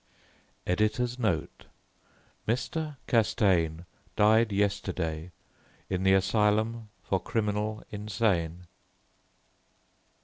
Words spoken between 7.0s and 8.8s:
for Criminal Insane.